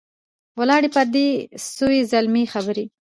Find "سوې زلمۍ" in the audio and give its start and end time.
1.77-2.45